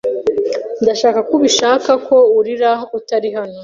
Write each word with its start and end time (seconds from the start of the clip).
Ndashaka 0.83 1.19
ko 1.27 1.31
ubishaka, 1.39 1.91
ko 2.07 2.17
urira 2.39 2.71
utari 2.97 3.29
hano 3.37 3.57